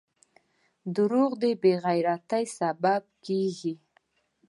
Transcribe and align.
•دروغ 0.95 1.31
د 1.41 1.43
بې 1.61 1.73
عزتۍ 1.85 2.45
سبب 2.57 3.01
کیږي. 3.25 3.73